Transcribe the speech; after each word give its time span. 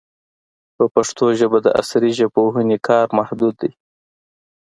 په 0.75 0.83
پښتو 0.93 1.25
ژبه 1.39 1.57
د 1.65 1.67
عصري 1.79 2.11
ژبپوهنې 2.19 2.77
کار 2.87 3.05
محدود 3.17 3.53
دی. 3.61 3.71